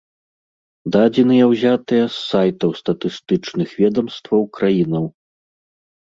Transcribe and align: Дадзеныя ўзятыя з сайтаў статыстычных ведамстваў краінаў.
Дадзеныя 0.93 1.43
ўзятыя 1.51 2.03
з 2.13 2.15
сайтаў 2.31 2.71
статыстычных 2.79 3.69
ведамстваў 3.83 4.41
краінаў. 4.59 5.05